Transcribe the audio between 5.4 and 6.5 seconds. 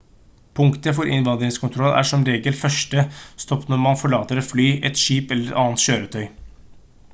et annet kjøretøy